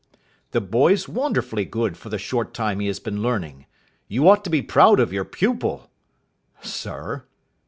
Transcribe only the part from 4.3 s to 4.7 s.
to be